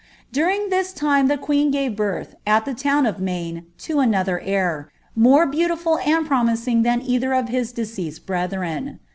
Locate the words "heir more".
4.39-5.45